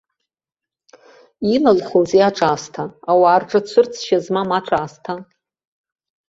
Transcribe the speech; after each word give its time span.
Илалхузеи 1.53 2.23
аҿаасҭа, 2.27 2.83
ауаа 3.11 3.39
рҿы 3.41 3.59
цәырҵшьа 3.67 4.17
змам 4.25 4.49
аҿаасҭа?! 4.57 5.13